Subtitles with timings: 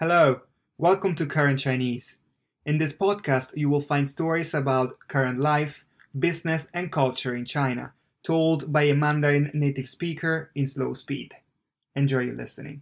[0.00, 0.40] Hello,
[0.76, 2.16] welcome to Current Chinese.
[2.66, 5.84] In this podcast, you will find stories about current life,
[6.18, 7.92] business, and culture in China,
[8.22, 11.32] told by a Mandarin native speaker in slow speed.
[11.94, 12.80] Enjoy your listening.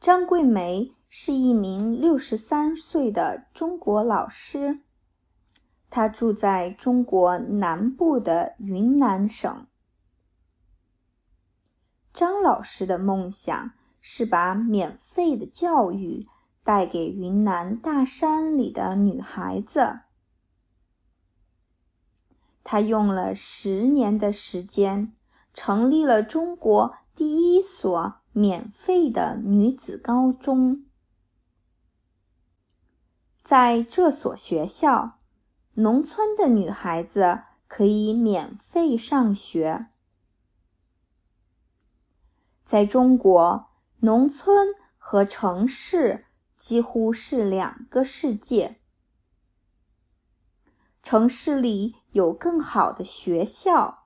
[0.00, 4.80] 张桂梅是一名六十三岁的中国老师，
[5.90, 9.66] 她住在中国南部的云南省。
[12.13, 16.27] 张老师的梦想是把免费的教育
[16.63, 20.01] 带给云南大山里的女孩子。
[22.63, 25.11] 他用了十年的时间，
[25.53, 30.85] 成立了中国第一所免费的女子高中。
[33.43, 35.17] 在这所学校，
[35.73, 39.87] 农村的女孩子可以免费上学。
[42.63, 46.25] 在中国，农村和城市
[46.55, 48.79] 几乎是两个世界。
[51.03, 54.05] 城市里有更好的学校，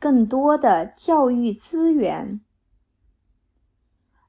[0.00, 2.40] 更多的教育资源，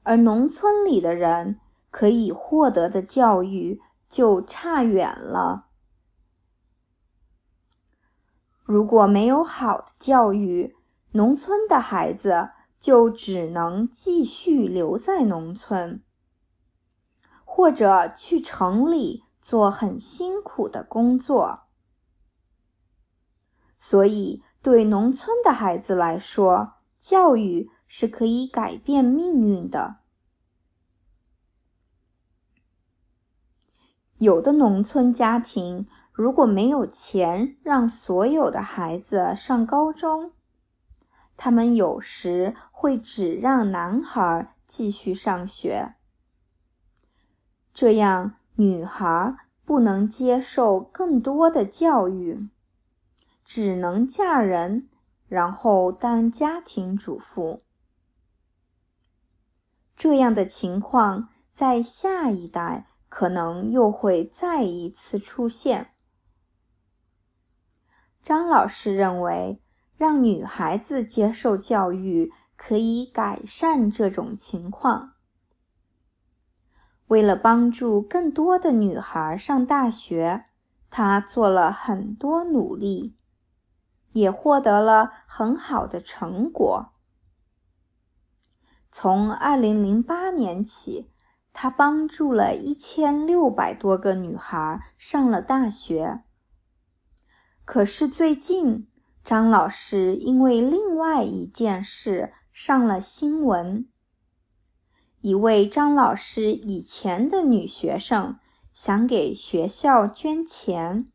[0.03, 1.59] 而农村里的人
[1.89, 5.69] 可以获得的教育就差远了。
[8.63, 10.75] 如果没有好的教育，
[11.13, 12.51] 农村的孩子。
[12.83, 16.03] 就只能继续留在农村，
[17.45, 21.61] 或者去城里做很辛苦的工作。
[23.79, 29.99] 所以，对农村的孩子来说，教育是可以改变命运的。
[34.17, 40.33] 有的农村家庭如果没有钱让所有的孩子上高中，
[41.35, 45.95] 他们有时会只让男孩继续上学，
[47.73, 52.47] 这样女孩不能接受更多的教育，
[53.43, 54.87] 只能嫁人，
[55.27, 57.63] 然后当家庭主妇。
[59.95, 65.93] 这样的情况在下一代可能又会再一次出现。
[68.21, 69.62] 张老师认为。
[70.03, 75.13] 让女孩子接受教育可以改善这种情况。
[77.07, 80.43] 为了帮助更多的女孩上大学，
[80.89, 83.15] 他做了很多努力，
[84.11, 86.89] 也获得了很好的成果。
[88.91, 91.13] 从2008年起，
[91.53, 96.23] 他帮助了一千六百多个女孩上了大学。
[97.63, 98.89] 可是最近，
[99.23, 103.87] 张老师因为另外一件事上了新闻。
[105.21, 108.37] 一位张老师以前的女学生
[108.73, 111.05] 想给学校捐钱，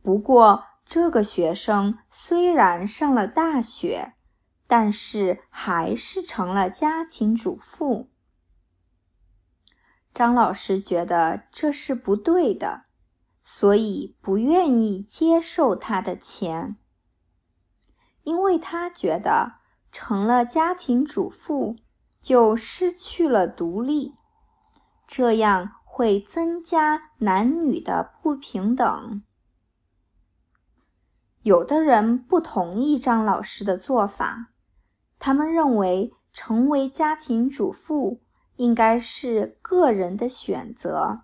[0.00, 4.14] 不过这个学生虽然上了大学，
[4.66, 8.08] 但是还是成了家庭主妇。
[10.14, 12.87] 张老师觉得这是不对的。
[13.50, 16.76] 所以不愿意接受他的钱，
[18.22, 19.54] 因为他觉得
[19.90, 21.76] 成了家庭主妇
[22.20, 24.16] 就失去了独立，
[25.06, 29.22] 这样会增加男女的不平等。
[31.40, 34.50] 有的人不同意张老师的做法，
[35.18, 38.20] 他们认为成为家庭主妇
[38.56, 41.22] 应该是个人的选择。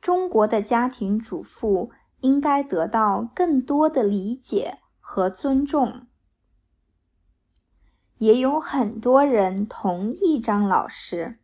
[0.00, 6.06] 中国的家庭主妇应该得到更多的理解和尊重。
[8.18, 11.38] 也有很多人同意张老师，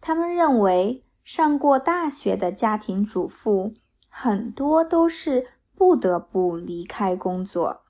[0.00, 3.74] 他们认为上过大学的家庭主妇
[4.08, 7.82] 很多都是不得不离开工作，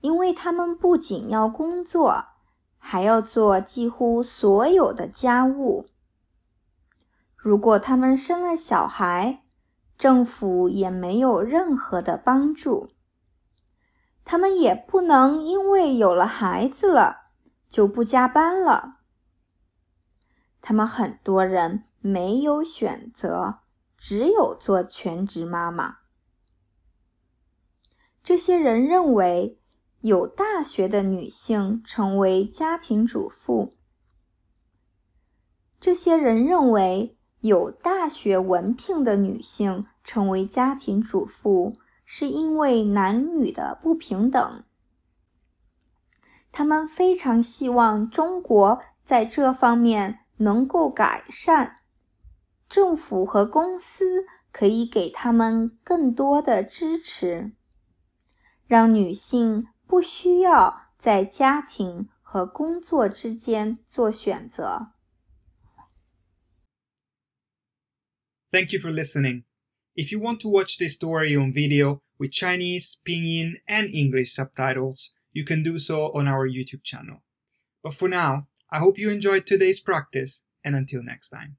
[0.00, 2.24] 因为他们不仅要工作，
[2.78, 5.86] 还要做几乎所有的家务。
[7.36, 9.44] 如果他们生了小孩，
[9.96, 12.90] 政府也没有任何的帮助。
[14.24, 17.26] 他们也不能因为有了孩子了
[17.68, 18.96] 就不加班了。
[20.60, 23.60] 他们很多人没有选择，
[23.96, 25.98] 只有做全职妈妈。
[28.24, 29.60] 这些人认为，
[30.00, 33.72] 有大学的女性成为家庭主妇。
[35.78, 37.15] 这些人认为。
[37.46, 44.64] 有大学文凭的女性成为家庭主妇，是因为男女的不平等。
[46.52, 51.78] 他们非常希望中国在这方面能够改善，
[52.68, 57.52] 政府和公司可以给他们更多的支持，
[58.66, 64.88] 让女性不需要在家庭和工作之间做选择。
[68.52, 69.44] Thank you for listening.
[69.96, 75.12] If you want to watch this story on video with Chinese, Pinyin, and English subtitles,
[75.32, 77.22] you can do so on our YouTube channel.
[77.82, 81.56] But for now, I hope you enjoyed today's practice, and until next time.